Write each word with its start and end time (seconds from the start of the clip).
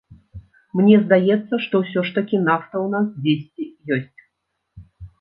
Мне 0.79 0.95
здаецца, 1.03 1.53
што 1.67 1.83
ўсё 1.83 1.99
ж 2.09 2.17
такі 2.17 2.41
нафта 2.49 2.75
ў 2.85 2.87
нас 2.95 3.05
дзесьці 3.15 3.95
ёсць. 4.01 4.21